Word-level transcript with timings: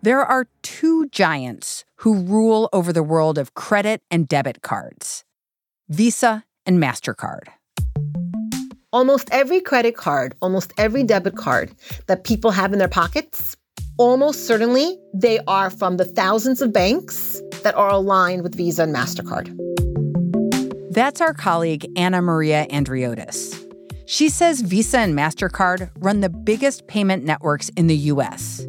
There 0.00 0.24
are 0.24 0.46
two 0.62 1.08
giants 1.08 1.84
who 1.96 2.22
rule 2.22 2.68
over 2.72 2.92
the 2.92 3.02
world 3.02 3.36
of 3.36 3.54
credit 3.54 4.00
and 4.12 4.28
debit 4.28 4.62
cards 4.62 5.24
Visa 5.88 6.44
and 6.64 6.80
MasterCard. 6.80 7.48
Almost 8.92 9.28
every 9.32 9.60
credit 9.60 9.96
card, 9.96 10.34
almost 10.40 10.72
every 10.78 11.02
debit 11.02 11.36
card 11.36 11.72
that 12.06 12.22
people 12.22 12.52
have 12.52 12.72
in 12.72 12.78
their 12.78 12.88
pockets, 12.88 13.56
almost 13.98 14.46
certainly 14.46 14.96
they 15.12 15.40
are 15.48 15.68
from 15.68 15.96
the 15.96 16.04
thousands 16.04 16.62
of 16.62 16.72
banks 16.72 17.42
that 17.64 17.74
are 17.74 17.90
aligned 17.90 18.44
with 18.44 18.54
Visa 18.54 18.84
and 18.84 18.94
MasterCard. 18.94 19.52
That's 20.92 21.20
our 21.20 21.34
colleague, 21.34 21.86
AnnaMaria 21.96 22.70
Andriotis. 22.70 23.64
She 24.06 24.28
says 24.28 24.60
Visa 24.60 24.98
and 24.98 25.18
MasterCard 25.18 25.90
run 25.96 26.20
the 26.20 26.30
biggest 26.30 26.86
payment 26.86 27.24
networks 27.24 27.68
in 27.70 27.88
the 27.88 27.96
US. 27.96 28.64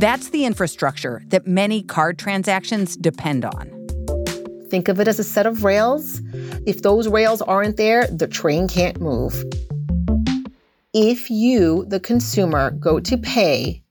That's 0.00 0.30
the 0.30 0.46
infrastructure 0.46 1.22
that 1.26 1.46
many 1.46 1.82
card 1.82 2.18
transactions 2.18 2.96
depend 2.96 3.44
on. 3.44 3.70
Think 4.70 4.88
of 4.88 4.98
it 4.98 5.06
as 5.06 5.18
a 5.18 5.24
set 5.24 5.44
of 5.44 5.62
rails. 5.62 6.22
If 6.64 6.80
those 6.80 7.06
rails 7.06 7.42
aren't 7.42 7.76
there, 7.76 8.06
the 8.06 8.26
train 8.26 8.66
can't 8.66 8.98
move. 8.98 9.44
If 10.94 11.28
you, 11.28 11.84
the 11.88 12.00
consumer, 12.00 12.70
go 12.70 12.98
to 12.98 13.18
pay 13.18 13.82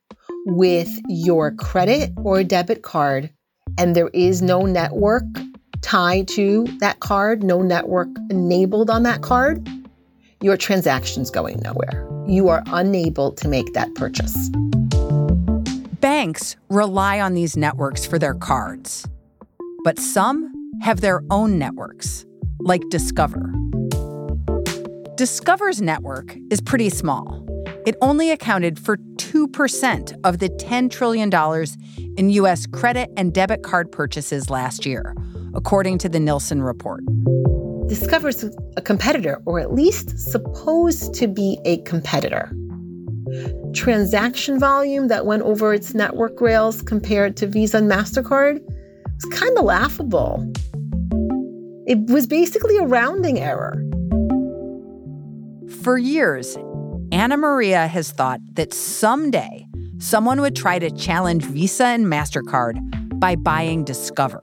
with 0.48 0.90
your 1.10 1.52
credit 1.52 2.12
or 2.18 2.44
debit 2.44 2.82
card 2.82 3.30
and 3.78 3.96
there 3.96 4.10
is 4.12 4.42
no 4.42 4.64
network 4.64 5.26
tied 5.82 6.28
to 6.30 6.66
that 6.80 7.02
card, 7.02 7.44
no 7.44 7.62
network 7.62 8.08
enabled 8.32 8.90
on 8.90 9.04
that 9.04 9.22
card, 9.22 9.70
your 10.42 10.58
transaction's 10.58 11.30
going 11.30 11.60
nowhere. 11.60 12.04
You 12.28 12.50
are 12.50 12.64
unable 12.66 13.32
to 13.34 13.48
make 13.48 13.74
that 13.74 13.94
purchase. 13.94 14.50
Banks 16.02 16.56
rely 16.70 17.20
on 17.20 17.34
these 17.34 17.58
networks 17.58 18.06
for 18.06 18.18
their 18.18 18.34
cards, 18.34 19.06
but 19.84 20.00
some 20.00 20.54
have 20.82 21.02
their 21.02 21.22
own 21.30 21.60
networks, 21.60 22.26
like 22.62 22.82
Discover. 22.90 23.54
Discover's 25.16 25.82
network 25.82 26.38
is 26.52 26.62
pretty 26.62 26.90
small. 26.90 27.46
It 27.86 27.98
only 28.00 28.32
accounted 28.32 28.80
for 28.80 28.96
2% 28.96 30.18
of 30.24 30.40
the 30.40 30.48
$10 30.48 30.90
trillion 30.90 31.30
in 32.18 32.30
U.S. 32.30 32.66
credit 32.66 33.10
and 33.18 33.34
debit 33.34 33.64
card 33.64 33.92
purchases 33.92 34.50
last 34.50 34.86
year, 34.86 35.14
according 35.54 35.98
to 35.98 36.08
the 36.08 36.20
Nilson 36.20 36.62
report. 36.62 37.04
Discover's 37.90 38.46
a 38.78 38.82
competitor, 38.82 39.42
or 39.46 39.60
at 39.60 39.74
least 39.74 40.18
supposed 40.18 41.14
to 41.16 41.28
be 41.28 41.60
a 41.66 41.82
competitor 41.82 42.50
transaction 43.74 44.60
volume 44.60 45.08
that 45.08 45.26
went 45.26 45.44
over 45.44 45.74
its 45.74 45.94
network 45.94 46.40
rails 46.42 46.82
compared 46.82 47.38
to 47.38 47.48
Visa 47.48 47.78
and 47.78 47.90
MasterCard 47.90 48.60
was 49.16 49.26
kind 49.40 49.58
of 49.58 49.66
laughable. 49.66 50.52
It 51.88 52.00
was 52.10 52.28
basically 52.28 52.78
a 52.78 52.84
rounding 52.84 53.40
error. 53.40 53.84
For 55.82 55.98
years, 55.98 56.58
AnnaMaria 57.12 57.88
has 57.88 58.12
thought 58.12 58.40
that 58.54 58.74
someday 58.74 59.66
someone 59.98 60.42
would 60.42 60.56
try 60.56 60.80
to 60.80 60.92
challenge 60.92 61.44
Visa 61.46 61.86
and 61.86 62.06
MasterCard 62.06 63.20
by 63.20 63.36
buying 63.36 63.84
Discover. 63.84 64.40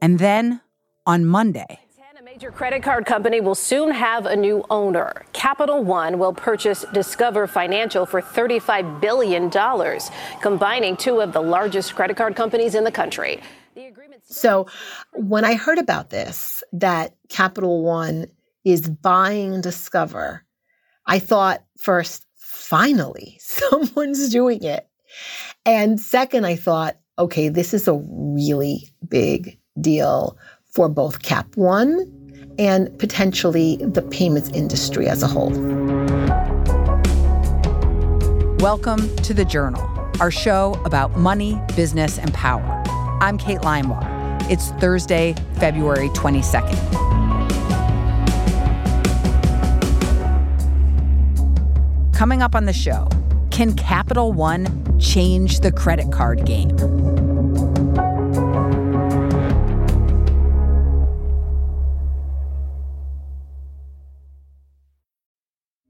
And 0.00 0.18
then 0.18 0.60
on 1.06 1.26
Monday, 1.26 1.80
major 2.36 2.50
credit 2.50 2.82
card 2.82 3.06
company 3.06 3.40
will 3.40 3.54
soon 3.54 3.90
have 3.90 4.26
a 4.26 4.36
new 4.36 4.62
owner. 4.68 5.24
Capital 5.32 5.82
One 5.82 6.18
will 6.18 6.34
purchase 6.34 6.84
Discover 6.92 7.46
Financial 7.46 8.04
for 8.04 8.20
$35 8.20 9.00
billion, 9.00 9.50
combining 10.42 10.98
two 10.98 11.22
of 11.22 11.32
the 11.32 11.40
largest 11.40 11.94
credit 11.94 12.18
card 12.18 12.36
companies 12.36 12.74
in 12.74 12.84
the 12.84 12.90
country. 12.90 13.40
The 13.74 13.86
agreement. 13.86 14.22
So, 14.26 14.66
when 15.14 15.46
I 15.46 15.54
heard 15.54 15.78
about 15.78 16.10
this, 16.10 16.62
that 16.74 17.14
Capital 17.30 17.82
One 17.82 18.26
is 18.66 18.86
buying 18.86 19.62
Discover, 19.62 20.44
I 21.06 21.20
thought 21.20 21.64
first, 21.78 22.26
finally, 22.36 23.38
someone's 23.40 24.28
doing 24.28 24.62
it. 24.62 24.86
And 25.64 25.98
second, 25.98 26.44
I 26.44 26.56
thought, 26.56 26.98
okay, 27.18 27.48
this 27.48 27.72
is 27.72 27.88
a 27.88 27.94
really 27.94 28.90
big 29.08 29.58
deal 29.80 30.36
for 30.74 30.90
both 30.90 31.22
Cap 31.22 31.56
One 31.56 32.12
and 32.58 32.96
potentially 32.98 33.76
the 33.76 34.02
payments 34.02 34.48
industry 34.50 35.08
as 35.08 35.22
a 35.22 35.26
whole. 35.26 35.50
Welcome 38.60 39.14
to 39.16 39.34
The 39.34 39.44
Journal, 39.44 39.82
our 40.20 40.30
show 40.30 40.80
about 40.84 41.16
money, 41.18 41.60
business, 41.76 42.18
and 42.18 42.32
power. 42.32 42.82
I'm 43.20 43.38
Kate 43.38 43.60
Linebaugh. 43.60 44.50
It's 44.50 44.70
Thursday, 44.80 45.34
February 45.54 46.08
22nd. 46.10 46.76
Coming 52.14 52.40
up 52.40 52.54
on 52.54 52.64
the 52.64 52.72
show, 52.72 53.08
can 53.50 53.74
Capital 53.74 54.32
One 54.32 54.98
change 54.98 55.60
the 55.60 55.70
credit 55.70 56.10
card 56.10 56.46
game? 56.46 56.74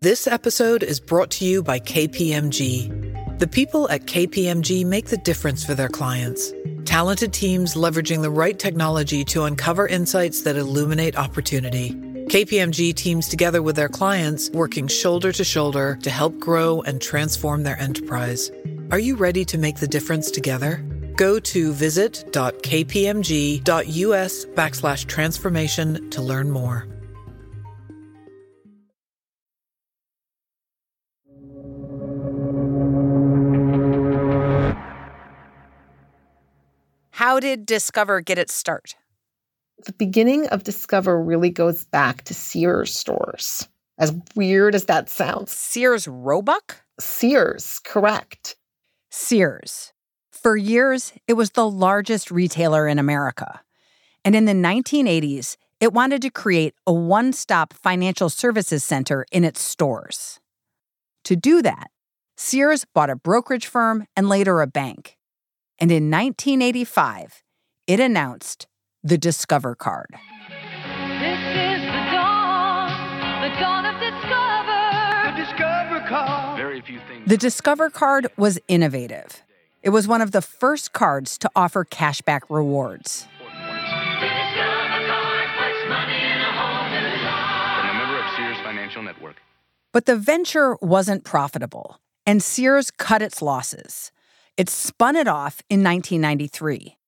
This 0.07 0.29
episode 0.29 0.85
is 0.85 1.01
brought 1.01 1.33
to 1.33 1.45
you 1.45 1.65
by 1.65 1.81
KPMG. 1.81 3.41
The 3.41 3.49
people 3.49 3.91
at 3.91 4.07
KPMG 4.07 4.87
make 4.87 5.07
the 5.07 5.17
difference 5.17 5.65
for 5.65 5.75
their 5.75 5.89
clients. 5.89 6.53
Talented 6.85 7.33
teams 7.33 7.75
leveraging 7.75 8.23
the 8.23 8.31
right 8.31 8.57
technology 8.57 9.25
to 9.25 9.43
uncover 9.43 9.89
insights 9.89 10.43
that 10.43 10.55
illuminate 10.55 11.19
opportunity. 11.19 11.91
KPMG 12.29 12.95
teams 12.95 13.27
together 13.27 13.63
with 13.63 13.75
their 13.75 13.89
clients, 13.89 14.49
working 14.51 14.87
shoulder 14.87 15.33
to 15.33 15.43
shoulder 15.43 15.99
to 16.03 16.11
help 16.11 16.39
grow 16.39 16.83
and 16.83 17.03
transform 17.03 17.65
their 17.65 17.81
enterprise. 17.81 18.53
Are 18.93 19.01
you 19.01 19.17
ready 19.17 19.45
to 19.47 19.59
make 19.59 19.81
the 19.81 19.89
difference 19.89 20.31
together? 20.31 20.77
Go 21.17 21.41
to 21.41 21.73
visit.kpmg.us 21.73 24.45
backslash 24.45 25.07
transformation 25.07 26.11
to 26.11 26.23
learn 26.23 26.53
more. 26.53 26.87
How 37.17 37.41
did 37.41 37.65
Discover 37.65 38.21
get 38.21 38.37
its 38.37 38.53
start? 38.53 38.95
The 39.87 39.95
beginning 39.95 40.49
of 40.49 40.65
Discover 40.65 41.23
really 41.23 41.49
goes 41.49 41.85
back 41.87 42.25
to 42.25 42.35
Sears 42.35 42.95
stores. 42.95 43.69
As 43.99 44.15
weird 44.35 44.75
as 44.75 44.85
that 44.85 45.09
sounds. 45.09 45.51
Sears 45.51 46.07
Roebuck? 46.07 46.83
Sears, 47.01 47.79
correct. 47.79 48.57
Sears. 49.11 49.95
For 50.31 50.59
years, 50.59 51.15
it 51.27 51.33
was 51.33 51.53
the 51.53 51.69
largest 51.69 52.31
retailer 52.31 52.87
in 52.87 52.99
America. 52.99 53.63
And 54.23 54.37
in 54.37 54.45
the 54.45 54.53
1980s, 54.53 55.57
it 55.81 55.95
wanted 55.95 56.21
to 56.21 56.31
create 56.31 56.75
a 56.87 56.93
one 56.93 57.33
stop 57.33 57.73
financial 57.73 58.29
services 58.29 58.85
center 58.85 59.25
in 59.33 59.43
its 59.43 59.63
stores. 59.63 60.39
To 61.27 61.37
do 61.37 61.63
that, 61.63 61.91
Sears 62.37 62.85
bought 62.85 63.11
a 63.11 63.17
brokerage 63.17 63.67
firm 63.67 64.07
and 64.17 64.29
later 64.29 64.61
a 64.61 64.67
bank 64.67 65.17
and 65.79 65.91
in 65.93 66.11
1985, 66.11 67.43
it 67.87 68.01
announced 68.01 68.67
the 69.05 69.19
Discover 69.19 69.75
card. 69.75 70.09
This 70.11 71.39
is 71.39 71.83
the 71.85 72.05
dawn, 72.13 73.43
the 73.43 73.61
dawn 73.61 73.85
of 73.85 74.01
Discover. 74.01 75.31
The 75.31 75.45
Discover 75.45 76.09
card. 76.09 76.57
Very 76.57 76.81
few 76.81 76.99
things. 77.07 77.29
The 77.29 77.37
Discover 77.37 77.91
card 77.91 78.29
was 78.37 78.59
innovative. 78.69 79.43
It 79.83 79.91
was 79.91 80.09
one 80.09 80.23
of 80.23 80.33
the 80.33 80.43
first 80.43 80.93
cards 80.93 81.37
to 81.39 81.51
offer 81.55 81.85
cashback 81.85 82.41
rewards. 82.49 83.27
But 89.97 90.05
the 90.05 90.15
venture 90.15 90.77
wasn't 90.83 91.25
profitable, 91.25 92.03
and 92.27 92.43
Sears 92.43 92.91
cut 92.91 93.23
its 93.23 93.41
losses. 93.41 94.13
It 94.59 94.69
spun 94.69 95.17
it 95.17 95.27
off 95.27 95.63
in 95.71 95.83
1993. 95.83 96.99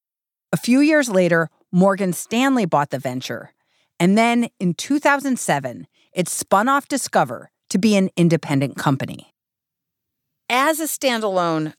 A 0.55 0.57
few 0.57 0.81
years 0.81 1.11
later, 1.11 1.51
Morgan 1.71 2.15
Stanley 2.15 2.65
bought 2.65 2.89
the 2.89 2.99
venture. 2.99 3.53
And 4.01 4.17
then 4.17 4.49
in 4.59 4.73
2007, 4.73 5.87
it 6.15 6.29
spun 6.31 6.67
off 6.67 6.89
Discover 6.89 7.51
to 7.69 7.79
be 7.79 7.95
an 7.95 8.09
independent 8.17 8.79
company. 8.79 9.35
As 10.49 10.81
a 10.81 10.85
standalone 10.85 11.75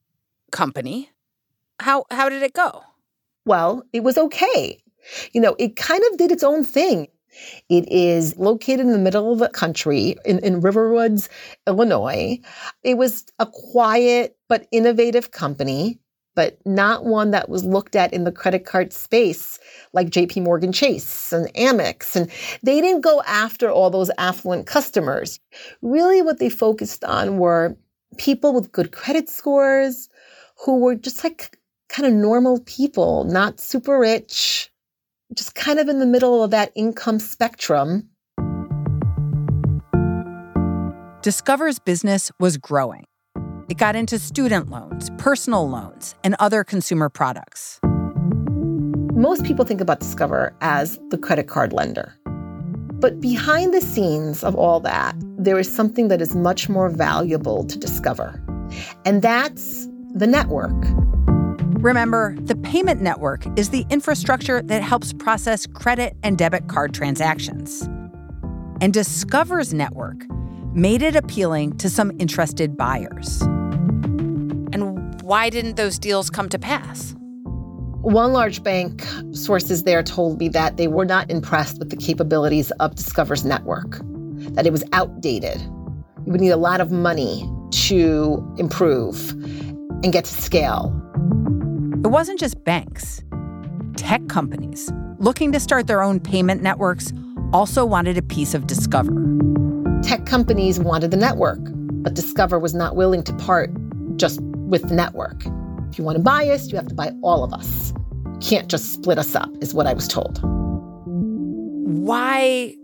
company, 0.52 1.10
how, 1.80 2.06
how 2.12 2.30
did 2.30 2.44
it 2.44 2.54
go? 2.54 2.84
Well, 3.48 3.82
it 3.94 4.04
was 4.04 4.20
okay. 4.20 4.84
You 5.34 5.42
know, 5.42 5.56
it 5.58 5.76
kind 5.76 6.04
of 6.12 6.20
did 6.20 6.32
its 6.32 6.44
own 6.44 6.64
thing. 6.64 7.08
It 7.70 7.88
is 7.92 8.38
located 8.38 8.82
in 8.82 8.92
the 8.92 8.98
middle 8.98 9.32
of 9.32 9.40
the 9.40 9.50
country 9.50 10.16
in, 10.26 10.40
in 10.40 10.62
Riverwoods, 10.62 11.30
Illinois. 11.68 12.40
It 12.84 12.98
was 12.98 13.26
a 13.40 13.46
quiet 13.46 14.38
but 14.48 14.68
innovative 14.72 15.32
company, 15.32 16.00
but 16.36 16.58
not 16.66 17.06
one 17.06 17.32
that 17.32 17.50
was 17.50 17.64
looked 17.66 17.96
at 17.96 18.14
in 18.14 18.24
the 18.24 18.32
credit 18.32 18.66
card 18.66 18.94
space 18.94 19.60
like 19.94 20.10
JP 20.10 20.44
Morgan 20.44 20.72
Chase 20.72 21.32
and 21.32 21.54
Amex. 21.54 22.16
And 22.16 22.30
they 22.64 22.82
didn't 22.82 23.02
go 23.02 23.22
after 23.26 23.70
all 23.70 23.90
those 23.90 24.12
affluent 24.18 24.66
customers. 24.66 25.40
Really, 25.82 26.22
what 26.22 26.40
they 26.40 26.50
focused 26.50 27.04
on 27.04 27.38
were 27.38 27.76
people 28.18 28.54
with 28.54 28.72
good 28.72 28.92
credit 28.92 29.30
scores 29.30 30.10
who 30.66 30.80
were 30.80 30.96
just 30.96 31.24
like 31.24 31.58
kind 31.90 32.08
of 32.08 32.14
normal 32.14 32.60
people, 32.62 33.24
not 33.26 33.60
super 33.60 34.00
rich, 34.00 34.69
just 35.36 35.54
kind 35.56 35.80
of 35.80 35.88
in 35.88 36.00
the 36.00 36.06
middle 36.06 36.44
of 36.44 36.52
that 36.52 36.72
income 36.76 37.20
spectrum. 37.20 38.10
Discover's 41.22 41.80
business 41.80 42.32
was 42.40 42.58
growing. 42.58 43.06
It 43.70 43.78
got 43.78 43.96
into 43.96 44.18
student 44.18 44.70
loans, 44.70 45.12
personal 45.18 45.70
loans, 45.70 46.16
and 46.24 46.36
other 46.40 46.64
consumer 46.64 47.10
products. 47.10 47.80
Most 49.14 49.44
people 49.44 49.66
think 49.66 49.82
about 49.82 50.00
Discover 50.00 50.56
as 50.62 51.00
the 51.10 51.18
credit 51.18 51.48
card 51.48 51.74
lender. 51.74 52.16
But 53.00 53.22
behind 53.22 53.74
the 53.74 53.82
scenes 53.82 54.44
of 54.44 54.56
all 54.56 54.80
that, 54.80 55.16
there 55.38 55.60
is 55.60 55.72
something 55.72 56.08
that 56.08 56.22
is 56.22 56.36
much 56.36 56.68
more 56.70 56.90
valuable 56.90 57.64
to 57.66 57.78
discover, 57.78 58.42
and 59.06 59.22
that's 59.22 59.88
the 60.16 60.28
network. 60.28 60.74
Remember, 61.82 62.36
the 62.42 62.58
payment 62.58 63.02
network 63.02 63.46
is 63.58 63.70
the 63.70 63.86
infrastructure 63.90 64.62
that 64.64 64.84
helps 64.84 65.14
process 65.14 65.66
credit 65.66 66.18
and 66.24 66.38
debit 66.38 66.68
card 66.68 66.94
transactions. 66.94 67.84
And 68.82 68.94
Discover's 68.94 69.74
network 69.74 70.26
made 70.74 71.02
it 71.02 71.16
appealing 71.16 71.78
to 71.78 71.90
some 71.90 72.12
interested 72.20 72.76
buyers. 72.76 73.42
And 74.74 75.24
why 75.24 75.50
didn't 75.50 75.78
those 75.78 75.98
deals 75.98 76.30
come 76.30 76.50
to 76.50 76.60
pass? 76.60 77.16
One 78.02 78.34
large 78.34 78.62
bank 78.62 79.08
sources 79.32 79.84
there 79.84 80.04
told 80.04 80.38
me 80.38 80.50
that 80.50 80.76
they 80.76 80.90
were 80.90 81.06
not 81.06 81.32
impressed 81.32 81.80
with 81.80 81.92
the 81.92 81.96
capabilities 81.96 82.72
of 82.82 82.96
Discover's 82.96 83.46
network, 83.46 84.02
that 84.54 84.68
it 84.68 84.74
was 84.74 84.84
outdated. 84.92 85.62
You 85.62 86.34
would 86.34 86.42
need 86.42 86.50
a 86.50 86.58
lot 86.58 86.82
of 86.82 86.92
money 86.92 87.50
to 87.72 88.56
improve 88.58 89.32
and 90.04 90.12
get 90.12 90.26
to 90.26 90.34
scale. 90.34 91.06
It 92.02 92.08
wasn't 92.08 92.40
just 92.40 92.64
banks. 92.64 93.22
Tech 93.98 94.26
companies 94.30 94.90
looking 95.18 95.52
to 95.52 95.60
start 95.60 95.88
their 95.88 96.02
own 96.02 96.22
payment 96.22 96.62
networks 96.62 97.12
also 97.52 97.86
wanted 97.86 98.18
a 98.18 98.22
piece 98.22 98.54
of 98.54 98.68
Discover. 98.68 99.12
Tech 100.02 100.26
companies 100.26 100.80
wanted 100.80 101.12
the 101.12 101.18
network, 101.18 101.60
but 101.62 102.14
Discover 102.14 102.58
was 102.60 102.74
not 102.74 102.96
willing 102.96 103.22
to 103.24 103.34
part 103.34 103.70
just 104.16 104.40
with 104.42 104.88
the 104.88 104.96
network. 104.96 105.46
If 105.92 105.98
you 105.98 106.06
want 106.06 106.16
to 106.16 106.24
buy 106.24 106.48
us, 106.48 106.72
you 106.72 106.78
have 106.78 106.88
to 106.88 106.96
buy 106.96 107.12
all 107.22 107.44
of 107.44 107.54
us. 107.54 107.94
You 108.26 108.40
can't 108.40 108.70
just 108.70 108.94
split 108.94 109.18
us 109.18 109.36
up, 109.36 109.50
is 109.60 109.74
what 109.74 109.86
I 109.86 109.94
was 109.94 110.08
told. 110.08 110.40
Why 111.04 112.76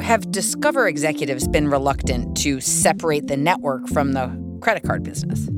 have 0.00 0.30
Discover 0.30 0.86
executives 0.86 1.48
been 1.48 1.66
reluctant 1.66 2.36
to 2.38 2.60
separate 2.60 3.26
the 3.26 3.36
network 3.36 3.88
from 3.88 4.12
the 4.12 4.30
credit 4.60 4.84
card 4.84 5.02
business? 5.02 5.48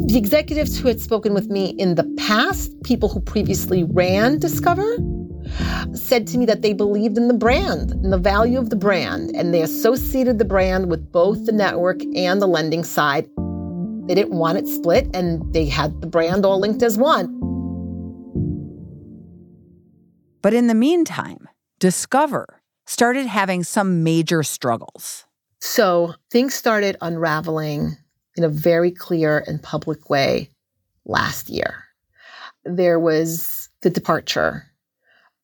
The 0.00 0.16
executives 0.16 0.78
who 0.78 0.88
had 0.88 1.00
spoken 1.00 1.34
with 1.34 1.48
me 1.48 1.70
in 1.78 1.94
the 1.94 2.04
past, 2.18 2.72
people 2.82 3.08
who 3.08 3.20
previously 3.20 3.84
ran 3.84 4.38
Discover, 4.38 4.96
said 5.94 6.26
to 6.28 6.38
me 6.38 6.46
that 6.46 6.62
they 6.62 6.72
believed 6.72 7.16
in 7.16 7.28
the 7.28 7.34
brand 7.34 7.92
and 7.92 8.12
the 8.12 8.18
value 8.18 8.58
of 8.58 8.70
the 8.70 8.76
brand, 8.76 9.30
and 9.34 9.52
they 9.52 9.62
associated 9.62 10.38
the 10.38 10.44
brand 10.44 10.90
with 10.90 11.12
both 11.12 11.44
the 11.46 11.52
network 11.52 12.02
and 12.14 12.40
the 12.40 12.46
lending 12.46 12.84
side. 12.84 13.28
They 14.06 14.14
didn't 14.14 14.38
want 14.38 14.58
it 14.58 14.66
split, 14.66 15.08
and 15.14 15.52
they 15.52 15.66
had 15.66 16.00
the 16.00 16.06
brand 16.06 16.44
all 16.44 16.58
linked 16.58 16.82
as 16.82 16.98
one. 16.98 17.38
But 20.42 20.54
in 20.54 20.66
the 20.66 20.74
meantime, 20.74 21.48
Discover 21.78 22.62
started 22.86 23.26
having 23.26 23.62
some 23.62 24.02
major 24.02 24.42
struggles. 24.42 25.24
So 25.60 26.14
things 26.30 26.54
started 26.54 26.96
unraveling 27.00 27.96
in 28.36 28.44
a 28.44 28.48
very 28.48 28.90
clear 28.90 29.44
and 29.46 29.62
public 29.62 30.08
way 30.10 30.50
last 31.04 31.48
year. 31.48 31.84
There 32.64 32.98
was 32.98 33.68
the 33.82 33.90
departure 33.90 34.64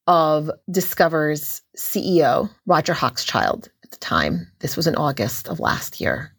of 0.06 0.50
Discover's 0.70 1.62
CEO, 1.76 2.48
Roger 2.66 2.94
Hochschild, 2.94 3.68
at 3.84 3.90
the 3.90 3.96
time. 3.98 4.50
This 4.60 4.76
was 4.76 4.86
in 4.86 4.94
August 4.96 5.48
of 5.48 5.60
last 5.60 6.00
year. 6.00 6.32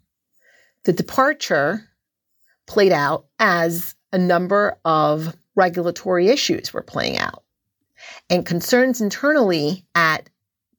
The 0.85 0.93
departure 0.93 1.87
played 2.67 2.91
out 2.91 3.25
as 3.39 3.95
a 4.11 4.17
number 4.17 4.77
of 4.85 5.35
regulatory 5.55 6.29
issues 6.29 6.73
were 6.73 6.81
playing 6.81 7.17
out 7.17 7.43
and 8.29 8.45
concerns 8.45 9.01
internally 9.01 9.85
at 9.95 10.29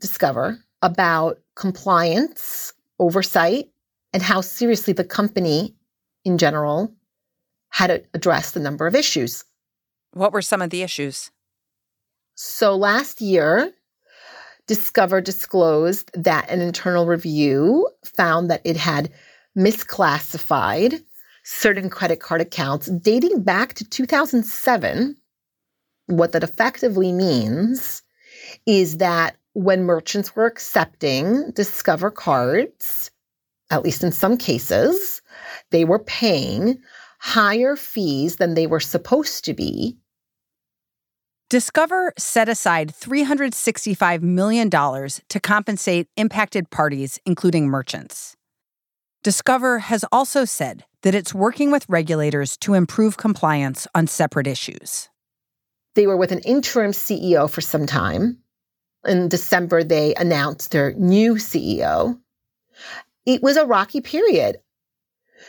Discover 0.00 0.58
about 0.80 1.38
compliance, 1.56 2.72
oversight, 2.98 3.68
and 4.12 4.22
how 4.22 4.40
seriously 4.40 4.92
the 4.92 5.04
company 5.04 5.74
in 6.24 6.38
general 6.38 6.92
had 7.70 8.06
addressed 8.14 8.56
a 8.56 8.60
number 8.60 8.86
of 8.86 8.94
issues. 8.94 9.44
What 10.12 10.32
were 10.32 10.42
some 10.42 10.62
of 10.62 10.70
the 10.70 10.82
issues? 10.82 11.30
So 12.34 12.76
last 12.76 13.20
year, 13.20 13.72
Discover 14.66 15.20
disclosed 15.22 16.12
that 16.14 16.48
an 16.48 16.60
internal 16.60 17.04
review 17.04 17.88
found 18.04 18.50
that 18.50 18.60
it 18.64 18.76
had 18.76 19.10
misclassified 19.58 21.02
certain 21.42 21.90
credit 21.90 22.20
card 22.20 22.40
accounts 22.40 22.86
dating 22.86 23.42
back 23.42 23.74
to 23.74 23.84
2007. 23.84 25.16
What 26.06 26.30
that 26.32 26.44
effectively 26.44 27.10
means 27.10 28.02
is 28.64 28.98
that 28.98 29.36
when 29.54 29.82
merchants 29.82 30.36
were 30.36 30.46
accepting 30.46 31.50
Discover 31.50 32.12
cards, 32.12 33.10
at 33.70 33.82
least 33.82 34.02
in 34.02 34.12
some 34.12 34.36
cases, 34.36 35.22
they 35.70 35.84
were 35.84 35.98
paying 35.98 36.80
higher 37.20 37.76
fees 37.76 38.36
than 38.36 38.54
they 38.54 38.66
were 38.66 38.80
supposed 38.80 39.44
to 39.44 39.54
be. 39.54 39.96
Discover 41.48 42.12
set 42.16 42.48
aside 42.48 42.92
$365 42.92 44.22
million 44.22 44.70
to 44.70 45.40
compensate 45.42 46.06
impacted 46.16 46.70
parties, 46.70 47.18
including 47.26 47.66
merchants. 47.68 48.36
Discover 49.22 49.80
has 49.80 50.04
also 50.12 50.44
said 50.44 50.84
that 51.02 51.14
it's 51.14 51.34
working 51.34 51.70
with 51.70 51.88
regulators 51.88 52.56
to 52.58 52.74
improve 52.74 53.16
compliance 53.16 53.86
on 53.94 54.06
separate 54.06 54.46
issues. 54.46 55.08
They 55.94 56.06
were 56.06 56.16
with 56.16 56.32
an 56.32 56.38
interim 56.40 56.92
CEO 56.92 57.50
for 57.50 57.60
some 57.60 57.86
time. 57.86 58.38
In 59.04 59.28
December, 59.28 59.82
they 59.82 60.14
announced 60.14 60.70
their 60.70 60.92
new 60.94 61.34
CEO. 61.34 62.18
It 63.26 63.42
was 63.42 63.56
a 63.56 63.66
rocky 63.66 64.00
period. 64.00 64.58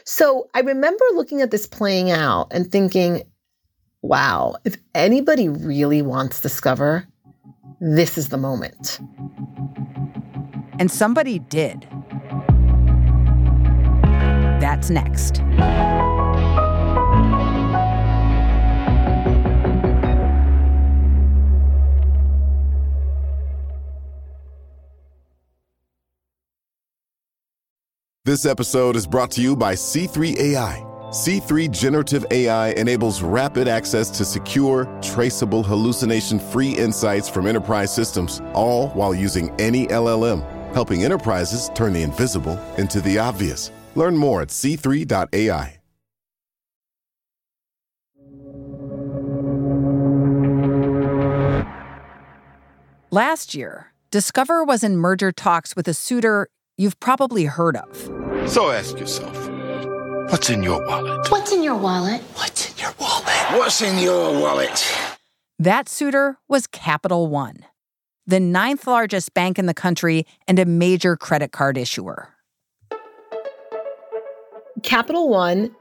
So 0.06 0.50
I 0.54 0.62
remember 0.62 1.04
looking 1.14 1.42
at 1.42 1.52
this 1.52 1.68
playing 1.68 2.12
out 2.12 2.48
and 2.52 2.72
thinking, 2.72 3.24
wow, 4.02 4.56
if 4.66 4.78
anybody 4.96 5.50
really 5.50 6.02
wants 6.02 6.42
Discover, 6.42 7.08
this 7.80 8.18
is 8.18 8.30
the 8.30 8.38
moment. 8.38 9.00
And 10.80 10.92
somebody 10.92 11.40
did. 11.40 11.88
That's 14.60 14.90
next. 14.90 15.42
This 28.24 28.46
episode 28.46 28.96
is 28.96 29.08
brought 29.08 29.32
to 29.32 29.42
you 29.42 29.56
by 29.56 29.74
C3 29.74 30.38
AI. 30.38 30.86
C3 31.10 31.72
Generative 31.72 32.24
AI 32.30 32.70
enables 32.74 33.24
rapid 33.24 33.68
access 33.68 34.12
to 34.12 34.24
secure, 34.24 34.86
traceable, 35.02 35.64
hallucination 35.64 36.40
free 36.40 36.70
insights 36.70 37.28
from 37.28 37.48
enterprise 37.48 37.92
systems, 37.92 38.40
all 38.54 38.90
while 38.90 39.16
using 39.16 39.50
any 39.60 39.88
LLM, 39.88 40.44
helping 40.72 41.04
enterprises 41.04 41.72
turn 41.74 41.94
the 41.94 42.04
invisible 42.04 42.60
into 42.78 43.02
the 43.02 43.18
obvious. 43.18 43.72
Learn 43.96 44.16
more 44.16 44.44
at 44.44 44.50
c3.ai. 44.50 45.80
Last 53.10 53.56
year, 53.56 53.88
Discover 54.12 54.64
was 54.64 54.84
in 54.84 54.98
merger 54.98 55.32
talks 55.32 55.76
with 55.76 55.88
a 55.88 55.94
suitor 55.96 56.50
you've 56.82 57.00
probably 57.00 57.46
heard 57.46 57.78
of. 57.78 58.50
So 58.50 58.72
ask 58.72 59.00
yourself, 59.00 59.38
what's 60.32 60.50
in 60.50 60.64
your 60.64 60.84
wallet? 60.88 61.30
What's 61.30 61.52
in 61.52 61.62
your 61.64 61.78
wallet? 61.78 62.22
What's 62.34 62.72
in 62.72 62.78
your 62.80 62.94
wallet? 63.00 63.60
What's 63.60 63.82
in 63.82 64.00
your 64.00 64.32
wallet? 64.42 64.78
That 65.60 65.88
suitor 65.88 66.38
was 66.48 66.66
Capital 66.68 67.28
One. 67.28 67.58
the 68.28 68.40
ninth 68.40 68.88
largest 68.88 69.34
bank 69.34 69.60
in 69.60 69.66
the 69.66 69.74
country 69.74 70.26
and 70.48 70.58
a 70.58 70.66
major 70.66 71.18
credit 71.18 71.52
card 71.52 71.78
issuer. 71.78 72.30
Capital 74.84 75.28
One 75.30 75.76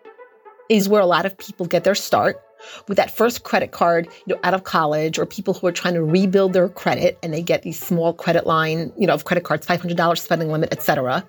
is 0.69 0.89
where 0.89 1.01
a 1.01 1.07
lot 1.07 1.27
of 1.27 1.37
people 1.39 1.67
get 1.67 1.85
their 1.85 1.95
start 1.95 2.41
with 2.89 2.97
that 2.97 3.11
first 3.11 3.45
credit 3.45 3.73
card, 3.73 4.07
you 4.27 4.35
know, 4.35 4.41
out 4.45 4.55
of 4.55 4.65
college 4.65 5.19
or 5.19 5.27
people 5.27 5.55
who 5.55 5.67
are 5.67 5.73
trying 5.73 5.95
to 5.95 6.03
rebuild 6.03 6.53
their 6.53 6.69
credit 6.69 7.19
and 7.23 7.33
they 7.33 7.43
get 7.43 7.63
these 7.63 7.79
small 7.79 8.13
credit 8.13 8.47
line, 8.47 8.93
you 8.97 9.07
know, 9.07 9.15
of 9.15 9.25
credit 9.25 9.45
cards, 9.45 9.67
$500 9.67 10.19
spending 10.19 10.51
limit, 10.51 10.73
etc. 10.73 11.27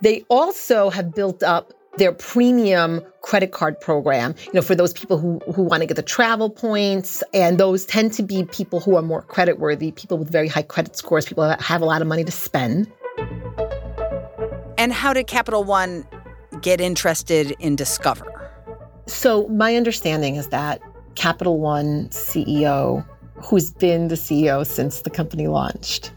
They 0.00 0.24
also 0.28 0.90
have 0.90 1.14
built 1.14 1.42
up 1.42 1.72
their 1.98 2.12
premium 2.12 3.02
credit 3.20 3.52
card 3.52 3.78
program, 3.80 4.34
you 4.46 4.52
know, 4.54 4.62
for 4.62 4.74
those 4.74 4.92
people 4.92 5.18
who, 5.18 5.38
who 5.54 5.62
want 5.62 5.82
to 5.82 5.86
get 5.86 5.96
the 5.96 6.02
travel 6.02 6.48
points. 6.48 7.22
And 7.34 7.58
those 7.58 7.84
tend 7.84 8.12
to 8.14 8.22
be 8.22 8.44
people 8.44 8.80
who 8.80 8.96
are 8.96 9.02
more 9.02 9.22
credit 9.22 9.58
worthy, 9.58 9.92
people 9.92 10.18
with 10.18 10.30
very 10.30 10.48
high 10.48 10.62
credit 10.62 10.96
scores, 10.96 11.26
people 11.26 11.44
that 11.44 11.60
have 11.60 11.82
a 11.82 11.84
lot 11.84 12.00
of 12.00 12.08
money 12.08 12.24
to 12.24 12.32
spend. 12.32 12.90
And 14.78 14.92
how 14.92 15.12
did 15.12 15.26
Capital 15.26 15.64
One 15.64 16.06
get 16.60 16.80
interested 16.80 17.54
in 17.60 17.76
Discover? 17.76 18.41
So, 19.12 19.46
my 19.48 19.76
understanding 19.76 20.36
is 20.36 20.48
that 20.48 20.80
Capital 21.16 21.60
One 21.60 22.08
CEO, 22.08 23.06
who's 23.36 23.70
been 23.70 24.08
the 24.08 24.14
CEO 24.14 24.66
since 24.66 25.02
the 25.02 25.10
company 25.10 25.46
launched, 25.48 26.12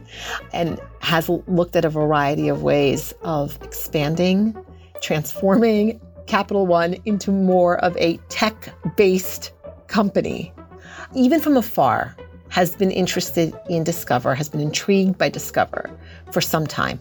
and 0.54 0.80
has 1.02 1.30
looked 1.30 1.76
at 1.76 1.84
a 1.84 1.90
variety 1.90 2.48
of 2.48 2.64
ways 2.64 3.14
of 3.22 3.62
expanding 3.62 4.58
transforming 5.02 6.00
Capital 6.26 6.66
One 6.66 6.96
into 7.06 7.32
more 7.32 7.78
of 7.84 7.96
a 7.98 8.18
tech 8.30 8.74
based 8.96 9.52
company. 9.88 10.54
Even 11.14 11.42
from 11.42 11.58
afar, 11.58 12.16
has 12.48 12.76
been 12.76 12.92
interested 12.92 13.54
in 13.70 13.84
Discover, 13.84 14.34
has 14.34 14.48
been 14.48 14.62
intrigued 14.62 15.18
by 15.18 15.28
Discover 15.28 15.92
for 16.32 16.40
some 16.40 16.66
time. 16.66 17.00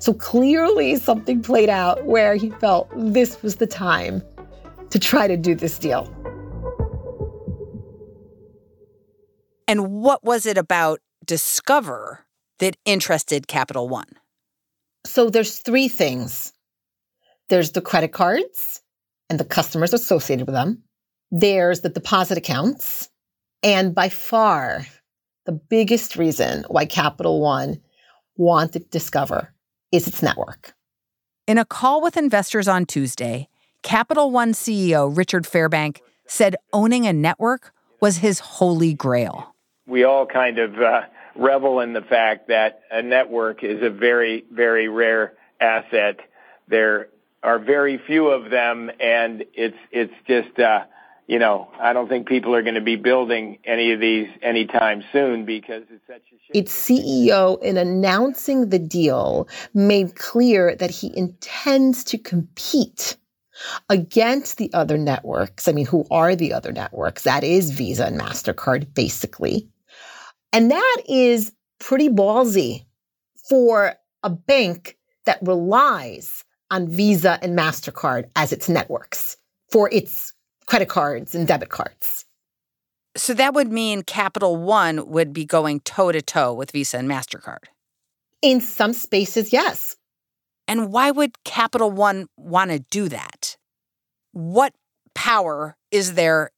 So 0.00 0.12
clearly, 0.12 0.96
something 0.96 1.40
played 1.40 1.70
out 1.70 2.04
where 2.04 2.34
he 2.34 2.50
felt 2.50 2.90
this 2.96 3.42
was 3.42 3.56
the 3.56 3.66
time 3.66 4.22
to 4.90 4.98
try 4.98 5.26
to 5.26 5.36
do 5.36 5.54
this 5.54 5.78
deal. 5.78 6.08
And 9.68 10.02
what 10.02 10.24
was 10.24 10.46
it 10.46 10.58
about 10.58 11.00
Discover 11.24 12.26
that 12.58 12.76
interested 12.84 13.46
Capital 13.46 13.88
One? 13.88 14.08
So 15.06 15.30
there's 15.30 15.58
three 15.58 15.88
things 15.88 16.52
there's 17.48 17.72
the 17.72 17.80
credit 17.80 18.12
cards 18.12 18.80
and 19.28 19.38
the 19.38 19.44
customers 19.44 19.92
associated 19.92 20.46
with 20.46 20.54
them. 20.54 20.82
There's 21.30 21.80
the 21.80 21.88
deposit 21.88 22.38
accounts. 22.38 23.08
And 23.62 23.94
by 23.94 24.08
far, 24.08 24.86
the 25.46 25.52
biggest 25.52 26.16
reason 26.16 26.64
why 26.68 26.86
Capital 26.86 27.40
One 27.40 27.80
wanted 28.36 28.88
Discover 28.90 29.52
is 29.92 30.06
its 30.06 30.22
network. 30.22 30.74
In 31.46 31.58
a 31.58 31.64
call 31.64 32.00
with 32.00 32.16
investors 32.16 32.68
on 32.68 32.86
Tuesday, 32.86 33.48
Capital 33.82 34.30
One 34.30 34.52
CEO 34.52 35.14
Richard 35.14 35.44
Fairbank 35.44 36.00
said 36.26 36.56
owning 36.72 37.06
a 37.06 37.12
network 37.12 37.72
was 38.00 38.18
his 38.18 38.38
holy 38.38 38.94
grail. 38.94 39.54
We 39.86 40.04
all 40.04 40.26
kind 40.26 40.58
of 40.58 40.80
uh, 40.80 41.02
revel 41.34 41.80
in 41.80 41.92
the 41.92 42.02
fact 42.02 42.48
that 42.48 42.82
a 42.90 43.02
network 43.02 43.64
is 43.64 43.82
a 43.82 43.90
very, 43.90 44.44
very 44.52 44.88
rare 44.88 45.34
asset. 45.60 46.20
There 46.68 47.08
are 47.42 47.58
very 47.58 47.98
few 48.06 48.28
of 48.28 48.50
them, 48.50 48.90
and 49.00 49.44
it's 49.54 49.76
it's 49.90 50.12
just 50.26 50.58
uh, 50.58 50.84
you 51.26 51.38
know 51.38 51.70
I 51.80 51.92
don't 51.92 52.08
think 52.08 52.28
people 52.28 52.54
are 52.54 52.62
going 52.62 52.74
to 52.74 52.80
be 52.80 52.96
building 52.96 53.58
any 53.64 53.92
of 53.92 54.00
these 54.00 54.28
anytime 54.42 55.02
soon 55.12 55.44
because 55.46 55.84
it's 55.90 56.06
such 56.06 56.22
a. 56.32 56.56
Its 56.56 56.72
CEO, 56.72 57.60
in 57.62 57.76
announcing 57.76 58.68
the 58.68 58.78
deal, 58.78 59.48
made 59.72 60.16
clear 60.16 60.74
that 60.76 60.90
he 60.90 61.16
intends 61.16 62.04
to 62.04 62.18
compete 62.18 63.16
against 63.88 64.58
the 64.58 64.72
other 64.72 64.98
networks. 64.98 65.68
I 65.68 65.72
mean, 65.72 65.86
who 65.86 66.06
are 66.10 66.34
the 66.34 66.52
other 66.52 66.72
networks? 66.72 67.22
That 67.24 67.44
is 67.44 67.70
Visa 67.70 68.06
and 68.06 68.20
Mastercard, 68.20 68.94
basically, 68.94 69.68
and 70.52 70.70
that 70.70 71.02
is 71.08 71.52
pretty 71.78 72.08
ballsy 72.08 72.84
for 73.48 73.94
a 74.22 74.30
bank 74.30 74.96
that 75.26 75.38
relies 75.42 76.44
on 76.70 76.88
Visa 76.88 77.38
and 77.42 77.58
MasterCard 77.58 78.30
as 78.36 78.52
its 78.52 78.68
networks 78.68 79.36
for 79.70 79.88
its 79.92 80.32
credit 80.66 80.88
cards 80.88 81.34
and 81.34 81.48
debit 81.48 81.70
cards. 81.70 82.24
So 83.16 83.34
that 83.34 83.54
would 83.54 83.72
mean 83.72 84.02
Capital 84.02 84.56
One 84.56 85.08
would 85.08 85.32
be 85.32 85.44
going 85.44 85.80
toe 85.80 86.12
to 86.12 86.22
toe 86.22 86.54
with 86.54 86.70
Visa 86.70 86.98
and 86.98 87.08
MasterCard. 87.08 87.64
In 88.40 88.60
some 88.60 88.92
spaces, 88.92 89.52
yes. 89.52 89.96
And 90.70 90.92
why 90.92 91.10
would 91.10 91.42
Capital 91.42 91.90
One 91.90 92.28
want 92.36 92.70
to 92.70 92.78
do 92.78 93.08
that? 93.08 93.56
What 94.30 94.72
power 95.16 95.76
is 95.90 96.14
there 96.14 96.52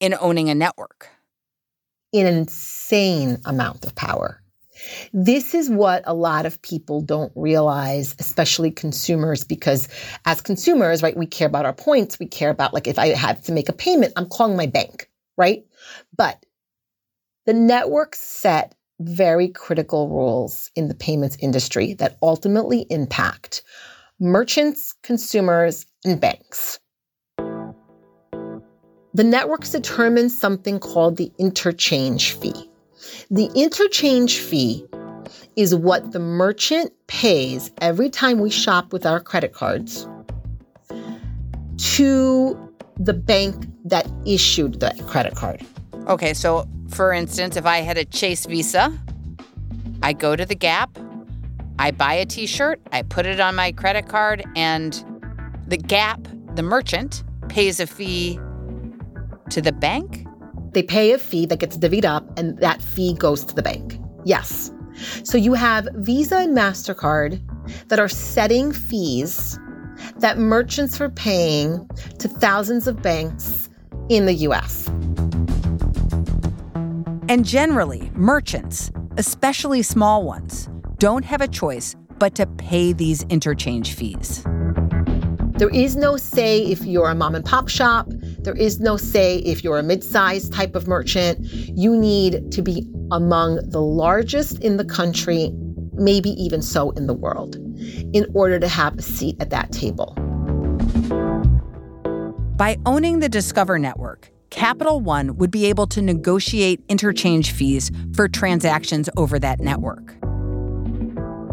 in 0.00 0.14
owning 0.18 0.48
a 0.48 0.54
network? 0.54 1.10
An 2.14 2.26
insane 2.26 3.36
amount 3.44 3.84
of 3.84 3.94
power. 3.94 4.40
This 5.12 5.52
is 5.52 5.68
what 5.68 6.02
a 6.06 6.14
lot 6.14 6.46
of 6.46 6.62
people 6.62 7.02
don't 7.02 7.32
realize, 7.36 8.16
especially 8.18 8.70
consumers, 8.70 9.44
because 9.44 9.86
as 10.24 10.40
consumers, 10.40 11.02
right, 11.02 11.14
we 11.14 11.26
care 11.26 11.46
about 11.46 11.66
our 11.66 11.74
points. 11.74 12.18
We 12.18 12.26
care 12.26 12.48
about, 12.48 12.72
like, 12.72 12.86
if 12.86 12.98
I 12.98 13.08
have 13.08 13.42
to 13.42 13.52
make 13.52 13.68
a 13.68 13.74
payment, 13.74 14.14
I'm 14.16 14.30
calling 14.30 14.56
my 14.56 14.66
bank, 14.66 15.10
right? 15.36 15.62
But 16.16 16.42
the 17.44 17.52
network 17.52 18.14
set 18.14 18.74
very 19.00 19.48
critical 19.48 20.08
rules 20.08 20.70
in 20.74 20.88
the 20.88 20.94
payments 20.94 21.36
industry 21.40 21.94
that 21.94 22.16
ultimately 22.22 22.86
impact 22.90 23.62
merchants, 24.18 24.94
consumers, 25.02 25.86
and 26.04 26.20
banks. 26.20 26.78
The 29.14 29.24
networks 29.24 29.72
determine 29.72 30.28
something 30.28 30.78
called 30.78 31.16
the 31.16 31.32
interchange 31.38 32.32
fee. 32.32 32.70
The 33.30 33.50
interchange 33.54 34.38
fee 34.38 34.86
is 35.56 35.74
what 35.74 36.12
the 36.12 36.18
merchant 36.18 36.92
pays 37.06 37.70
every 37.80 38.10
time 38.10 38.40
we 38.40 38.50
shop 38.50 38.92
with 38.92 39.06
our 39.06 39.20
credit 39.20 39.52
cards 39.52 40.06
to 41.78 42.72
the 42.98 43.14
bank 43.14 43.66
that 43.84 44.06
issued 44.26 44.80
the 44.80 44.94
credit 45.06 45.34
card. 45.34 45.64
Okay, 46.08 46.34
so 46.34 46.68
for 46.88 47.12
instance, 47.12 47.56
if 47.56 47.66
I 47.66 47.78
had 47.78 47.98
a 47.98 48.04
Chase 48.04 48.46
Visa, 48.46 48.92
I 50.02 50.12
go 50.12 50.36
to 50.36 50.44
the 50.44 50.54
Gap, 50.54 50.98
I 51.78 51.90
buy 51.90 52.14
a 52.14 52.26
t 52.26 52.46
shirt, 52.46 52.80
I 52.92 53.02
put 53.02 53.26
it 53.26 53.40
on 53.40 53.54
my 53.54 53.72
credit 53.72 54.08
card, 54.08 54.44
and 54.56 55.04
the 55.66 55.76
Gap, 55.76 56.26
the 56.54 56.62
merchant, 56.62 57.22
pays 57.48 57.80
a 57.80 57.86
fee 57.86 58.38
to 59.50 59.60
the 59.60 59.72
bank? 59.72 60.26
They 60.72 60.82
pay 60.82 61.12
a 61.12 61.18
fee 61.18 61.46
that 61.46 61.58
gets 61.58 61.76
divvied 61.76 62.04
up, 62.04 62.38
and 62.38 62.58
that 62.58 62.82
fee 62.82 63.14
goes 63.14 63.44
to 63.44 63.54
the 63.54 63.62
bank. 63.62 64.00
Yes. 64.24 64.70
So 65.24 65.38
you 65.38 65.54
have 65.54 65.88
Visa 65.94 66.38
and 66.38 66.56
MasterCard 66.56 67.40
that 67.88 67.98
are 67.98 68.08
setting 68.08 68.72
fees 68.72 69.58
that 70.18 70.38
merchants 70.38 71.00
are 71.00 71.10
paying 71.10 71.88
to 72.18 72.28
thousands 72.28 72.86
of 72.86 73.02
banks 73.02 73.68
in 74.08 74.26
the 74.26 74.34
US. 74.34 74.88
And 77.28 77.44
generally, 77.44 78.12
merchants, 78.14 78.92
especially 79.16 79.82
small 79.82 80.22
ones, 80.22 80.68
don't 80.98 81.24
have 81.24 81.40
a 81.40 81.48
choice 81.48 81.96
but 82.18 82.36
to 82.36 82.46
pay 82.46 82.92
these 82.92 83.24
interchange 83.24 83.94
fees. 83.94 84.44
There 85.58 85.70
is 85.70 85.96
no 85.96 86.16
say 86.16 86.62
if 86.62 86.84
you're 86.84 87.08
a 87.08 87.16
mom 87.16 87.34
and 87.34 87.44
pop 87.44 87.68
shop. 87.68 88.06
There 88.40 88.54
is 88.54 88.78
no 88.78 88.96
say 88.96 89.38
if 89.38 89.64
you're 89.64 89.78
a 89.78 89.82
mid 89.82 90.04
sized 90.04 90.52
type 90.52 90.76
of 90.76 90.86
merchant. 90.86 91.40
You 91.40 91.96
need 91.96 92.52
to 92.52 92.62
be 92.62 92.86
among 93.10 93.70
the 93.70 93.80
largest 93.80 94.62
in 94.62 94.76
the 94.76 94.84
country, 94.84 95.50
maybe 95.94 96.30
even 96.40 96.62
so 96.62 96.90
in 96.90 97.08
the 97.08 97.14
world, 97.14 97.56
in 98.14 98.26
order 98.34 98.60
to 98.60 98.68
have 98.68 98.98
a 98.98 99.02
seat 99.02 99.36
at 99.40 99.50
that 99.50 99.72
table. 99.72 100.14
By 102.56 102.78
owning 102.86 103.18
the 103.18 103.28
Discover 103.28 103.80
network, 103.80 104.30
Capital 104.50 105.00
One 105.00 105.36
would 105.36 105.50
be 105.50 105.66
able 105.66 105.86
to 105.88 106.00
negotiate 106.00 106.80
interchange 106.88 107.52
fees 107.52 107.90
for 108.14 108.28
transactions 108.28 109.08
over 109.16 109.38
that 109.38 109.60
network. 109.60 110.16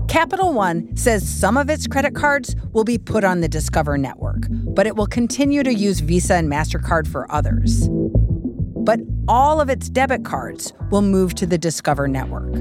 Capital 0.08 0.54
One 0.54 0.96
says 0.96 1.28
some 1.28 1.58
of 1.58 1.70
its 1.70 1.88
credit 1.88 2.14
cards 2.14 2.56
will 2.72 2.84
be 2.84 2.98
put 2.98 3.24
on 3.24 3.42
the 3.42 3.48
Discover 3.48 3.98
network, 3.98 4.46
but 4.50 4.86
it 4.86 4.96
will 4.96 5.08
continue 5.08 5.64
to 5.64 5.74
use 5.74 6.02
Visa 6.02 6.36
and 6.36 6.52
MasterCard 6.52 7.08
for 7.08 7.32
others. 7.32 7.90
But 7.90 9.00
all 9.28 9.60
of 9.60 9.70
its 9.70 9.90
debit 9.90 10.24
cards 10.24 10.72
will 10.92 11.02
move 11.02 11.34
to 11.36 11.48
the 11.48 11.58
Discover 11.58 12.10
network. 12.10 12.52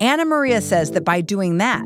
AnnaMaria 0.00 0.60
says 0.60 0.90
that 0.90 1.04
by 1.04 1.22
doing 1.22 1.56
that, 1.56 1.84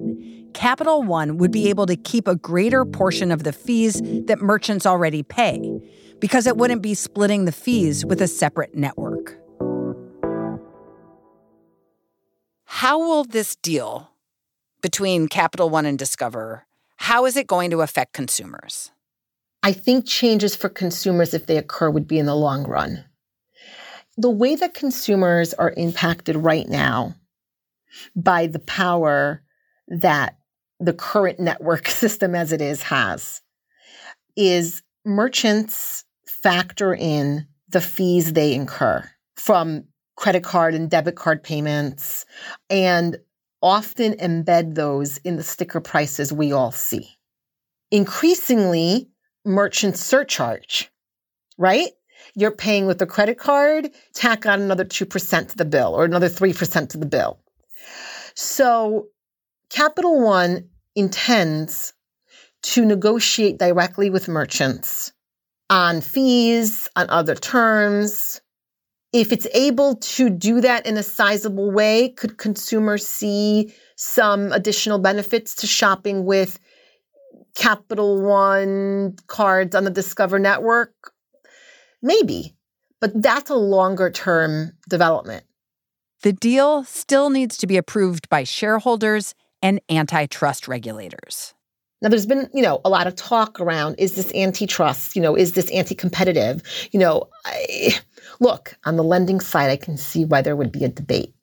Capital 0.54 1.02
One 1.02 1.38
would 1.38 1.50
be 1.50 1.68
able 1.68 1.86
to 1.86 1.96
keep 1.96 2.28
a 2.28 2.36
greater 2.36 2.84
portion 2.84 3.30
of 3.30 3.44
the 3.44 3.52
fees 3.52 4.00
that 4.26 4.40
merchants 4.40 4.86
already 4.86 5.22
pay 5.22 5.80
because 6.18 6.46
it 6.46 6.56
wouldn't 6.56 6.82
be 6.82 6.94
splitting 6.94 7.44
the 7.44 7.52
fees 7.52 8.04
with 8.04 8.20
a 8.20 8.28
separate 8.28 8.74
network. 8.74 9.40
how 12.80 12.98
will 12.98 13.24
this 13.24 13.56
deal 13.56 14.10
between 14.80 15.28
Capital 15.28 15.68
One 15.68 15.84
and 15.84 15.98
Discover, 15.98 16.66
how 16.96 17.26
is 17.26 17.36
it 17.36 17.46
going 17.46 17.70
to 17.72 17.82
affect 17.82 18.14
consumers? 18.14 18.90
I 19.62 19.74
think 19.74 20.06
changes 20.06 20.56
for 20.56 20.70
consumers, 20.70 21.34
if 21.34 21.44
they 21.44 21.58
occur, 21.58 21.90
would 21.90 22.08
be 22.08 22.18
in 22.18 22.24
the 22.24 22.34
long 22.34 22.64
run. 22.64 23.04
The 24.16 24.30
way 24.30 24.54
that 24.54 24.72
consumers 24.72 25.52
are 25.52 25.74
impacted 25.76 26.36
right 26.36 26.66
now 26.66 27.16
by 28.16 28.46
the 28.46 28.60
power 28.60 29.42
that 29.88 30.38
the 30.80 30.92
current 30.92 31.38
network 31.38 31.88
system 31.88 32.34
as 32.34 32.52
it 32.52 32.60
is 32.60 32.82
has 32.82 33.42
is 34.36 34.82
merchants 35.04 36.04
factor 36.26 36.94
in 36.94 37.46
the 37.68 37.80
fees 37.80 38.32
they 38.32 38.54
incur 38.54 39.08
from 39.36 39.84
credit 40.16 40.42
card 40.42 40.74
and 40.74 40.90
debit 40.90 41.16
card 41.16 41.42
payments 41.42 42.24
and 42.68 43.16
often 43.62 44.14
embed 44.14 44.74
those 44.74 45.18
in 45.18 45.36
the 45.36 45.42
sticker 45.42 45.80
prices 45.80 46.32
we 46.32 46.52
all 46.52 46.72
see. 46.72 47.08
Increasingly, 47.90 49.08
merchants 49.44 50.00
surcharge, 50.00 50.90
right? 51.58 51.90
You're 52.34 52.50
paying 52.50 52.86
with 52.86 53.02
a 53.02 53.06
credit 53.06 53.38
card, 53.38 53.90
tack 54.14 54.46
on 54.46 54.60
another 54.60 54.84
2% 54.84 55.48
to 55.48 55.56
the 55.56 55.64
bill 55.64 55.94
or 55.94 56.04
another 56.04 56.28
3% 56.28 56.88
to 56.90 56.98
the 56.98 57.06
bill. 57.06 57.40
So 58.34 59.08
Capital 59.70 60.20
One 60.20 60.68
intends 60.94 61.92
to 62.62 62.84
negotiate 62.84 63.58
directly 63.58 64.10
with 64.10 64.28
merchants 64.28 65.12
on 65.70 66.00
fees, 66.00 66.88
on 66.96 67.08
other 67.08 67.34
terms. 67.34 68.40
If 69.12 69.32
it's 69.32 69.46
able 69.54 69.96
to 69.96 70.28
do 70.28 70.60
that 70.60 70.86
in 70.86 70.96
a 70.96 71.02
sizable 71.02 71.70
way, 71.70 72.10
could 72.10 72.38
consumers 72.38 73.06
see 73.06 73.72
some 73.96 74.52
additional 74.52 74.98
benefits 74.98 75.54
to 75.56 75.66
shopping 75.66 76.24
with 76.24 76.58
Capital 77.56 78.22
One 78.22 79.16
cards 79.26 79.74
on 79.74 79.84
the 79.84 79.90
Discover 79.90 80.38
network? 80.38 81.12
Maybe, 82.02 82.54
but 83.00 83.20
that's 83.20 83.50
a 83.50 83.56
longer 83.56 84.10
term 84.10 84.72
development. 84.88 85.44
The 86.22 86.32
deal 86.32 86.84
still 86.84 87.30
needs 87.30 87.56
to 87.58 87.66
be 87.66 87.76
approved 87.76 88.28
by 88.28 88.44
shareholders 88.44 89.34
and 89.62 89.80
antitrust 89.90 90.68
regulators. 90.68 91.54
Now, 92.02 92.08
there's 92.08 92.26
been, 92.26 92.48
you 92.54 92.62
know, 92.62 92.80
a 92.84 92.88
lot 92.88 93.06
of 93.06 93.14
talk 93.14 93.60
around 93.60 93.96
is 93.98 94.14
this 94.14 94.32
antitrust? 94.34 95.14
You 95.14 95.22
know, 95.22 95.36
is 95.36 95.52
this 95.52 95.70
anti 95.70 95.94
competitive? 95.94 96.62
You 96.92 97.00
know, 97.00 97.28
I, 97.44 97.98
look, 98.40 98.76
on 98.84 98.96
the 98.96 99.04
lending 99.04 99.40
side, 99.40 99.70
I 99.70 99.76
can 99.76 99.98
see 99.98 100.24
why 100.24 100.40
there 100.40 100.56
would 100.56 100.72
be 100.72 100.84
a 100.84 100.88
debate. 100.88 101.34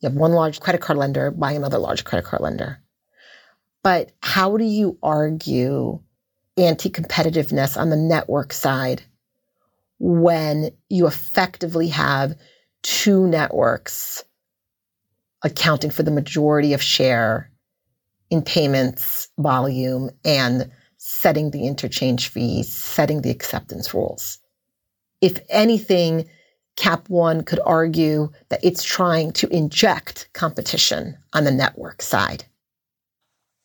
You 0.00 0.10
have 0.10 0.16
one 0.16 0.32
large 0.32 0.60
credit 0.60 0.82
card 0.82 0.98
lender 0.98 1.30
by 1.30 1.52
another 1.52 1.78
large 1.78 2.04
credit 2.04 2.26
card 2.26 2.42
lender. 2.42 2.82
But 3.82 4.12
how 4.20 4.56
do 4.58 4.64
you 4.64 4.98
argue 5.02 6.00
anti 6.58 6.90
competitiveness 6.90 7.80
on 7.80 7.88
the 7.88 7.96
network 7.96 8.52
side 8.52 9.02
when 9.98 10.70
you 10.90 11.06
effectively 11.06 11.88
have 11.88 12.36
two 12.82 13.26
networks 13.26 14.22
accounting 15.42 15.90
for 15.90 16.02
the 16.02 16.10
majority 16.10 16.74
of 16.74 16.82
share 16.82 17.50
in 18.34 18.42
payments 18.42 19.28
volume 19.38 20.10
and 20.24 20.68
setting 20.98 21.52
the 21.52 21.66
interchange 21.68 22.28
fees, 22.28 22.70
setting 22.70 23.22
the 23.22 23.30
acceptance 23.30 23.94
rules. 23.94 24.38
If 25.20 25.38
anything, 25.48 26.28
Cap 26.76 27.08
One 27.08 27.44
could 27.44 27.60
argue 27.64 28.30
that 28.48 28.58
it's 28.64 28.82
trying 28.82 29.32
to 29.34 29.48
inject 29.54 30.28
competition 30.32 31.16
on 31.32 31.44
the 31.44 31.52
network 31.52 32.02
side. 32.02 32.44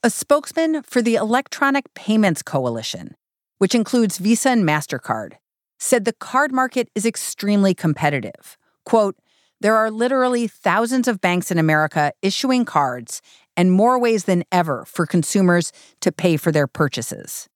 A 0.03 0.11
spokesman 0.11 0.83
for 0.83 1.01
the 1.01 1.15
Electronic 1.15 1.91
Payments 1.95 2.43
Coalition, 2.43 3.15
which 3.57 3.73
includes 3.73 4.19
Visa 4.19 4.51
and 4.51 4.63
MasterCard, 4.63 5.33
said 5.79 6.05
the 6.05 6.13
card 6.13 6.51
market 6.51 6.89
is 6.93 7.07
extremely 7.07 7.73
competitive. 7.73 8.55
Quote, 8.85 9.15
there 9.61 9.75
are 9.75 9.91
literally 9.91 10.47
thousands 10.47 11.07
of 11.07 11.19
banks 11.19 11.51
in 11.51 11.57
America 11.57 12.13
issuing 12.21 12.63
cards, 12.63 13.21
and 13.59 13.73
more 13.73 13.99
ways 13.99 14.23
than 14.23 14.45
ever 14.53 14.85
for 14.85 15.05
consumers 15.05 15.73
to 15.99 16.13
pay 16.13 16.37
for 16.37 16.49
their 16.49 16.65
purchases. 16.65 17.49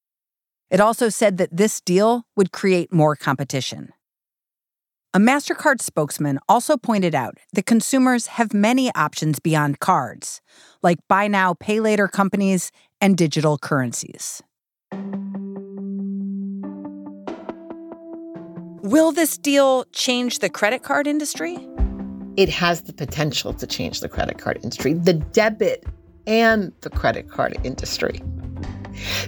It 0.69 0.81
also 0.81 1.07
said 1.07 1.37
that 1.37 1.55
this 1.55 1.79
deal 1.79 2.25
would 2.35 2.51
create 2.51 2.91
more 2.91 3.15
competition. 3.15 3.93
A 5.13 5.19
MasterCard 5.19 5.81
spokesman 5.81 6.39
also 6.49 6.75
pointed 6.75 7.15
out 7.15 7.37
that 7.53 7.65
consumers 7.65 8.27
have 8.27 8.53
many 8.53 8.93
options 8.95 9.39
beyond 9.39 9.79
cards, 9.79 10.41
like 10.81 10.97
buy 11.07 11.29
now, 11.29 11.53
pay 11.53 11.79
later 11.79 12.09
companies 12.09 12.69
and 12.99 13.15
digital 13.15 13.57
currencies. 13.57 14.43
Will 18.83 19.13
this 19.13 19.37
deal 19.37 19.85
change 19.93 20.39
the 20.39 20.49
credit 20.49 20.83
card 20.83 21.07
industry? 21.07 21.65
It 22.37 22.49
has 22.49 22.81
the 22.81 22.93
potential 22.93 23.53
to 23.53 23.67
change 23.67 23.99
the 23.99 24.09
credit 24.09 24.37
card 24.37 24.59
industry, 24.63 24.93
the 24.93 25.13
debit 25.13 25.85
and 26.25 26.71
the 26.81 26.89
credit 26.89 27.29
card 27.29 27.57
industry. 27.63 28.21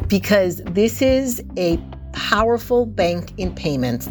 Because 0.07 0.61
this 0.65 1.01
is 1.01 1.43
a 1.57 1.77
powerful 2.13 2.85
bank 2.85 3.33
in 3.37 3.53
payments, 3.53 4.09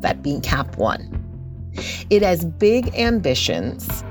that 0.00 0.22
being 0.22 0.40
Cap 0.40 0.76
One. 0.76 1.14
It 2.10 2.22
has 2.22 2.44
big 2.44 2.94
ambitions. 2.94 4.04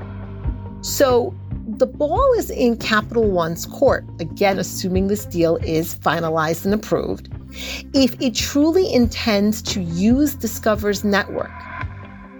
So 0.80 1.34
the 1.66 1.86
ball 1.86 2.32
is 2.34 2.50
in 2.50 2.76
Capital 2.76 3.30
One's 3.30 3.66
court, 3.66 4.04
again, 4.20 4.58
assuming 4.58 5.08
this 5.08 5.24
deal 5.26 5.56
is 5.56 5.94
finalized 5.94 6.64
and 6.64 6.74
approved. 6.74 7.28
If 7.94 8.20
it 8.20 8.34
truly 8.34 8.92
intends 8.92 9.62
to 9.62 9.80
use 9.80 10.34
Discover's 10.34 11.04
network 11.04 11.52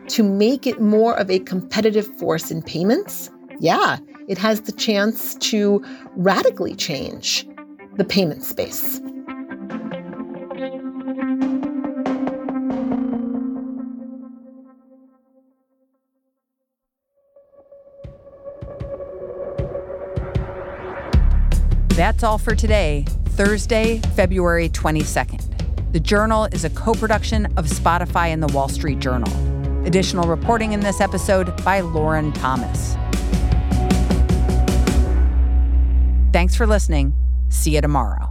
to 0.09 0.23
make 0.23 0.67
it 0.67 0.81
more 0.81 1.17
of 1.19 1.31
a 1.31 1.39
competitive 1.41 2.07
force 2.19 2.51
in 2.51 2.63
payments, 2.63 3.31
yeah, 3.61 3.99
it 4.29 4.39
has 4.39 4.63
the 4.63 4.73
chance 4.73 5.35
to 5.37 5.85
radically 6.17 6.75
change 6.75 7.47
the 7.97 8.05
payment 8.05 8.45
space. 8.45 9.01
That's 21.91 22.23
all 22.23 22.39
for 22.39 22.55
today, 22.55 23.05
Thursday, 23.31 23.99
February 24.15 24.69
22nd. 24.69 25.93
The 25.93 26.01
Journal 26.01 26.45
is 26.53 26.65
a 26.65 26.71
co 26.71 26.95
production 26.95 27.47
of 27.57 27.67
Spotify 27.67 28.29
and 28.29 28.43
the 28.43 28.53
Wall 28.53 28.69
Street 28.69 29.01
Journal. 29.01 29.58
Additional 29.85 30.29
reporting 30.29 30.73
in 30.73 30.81
this 30.81 31.01
episode 31.01 31.63
by 31.65 31.81
Lauren 31.81 32.33
Thomas. 32.33 32.97
Thanks 36.33 36.55
for 36.55 36.67
listening. 36.67 37.15
See 37.49 37.75
you 37.75 37.81
tomorrow. 37.81 38.28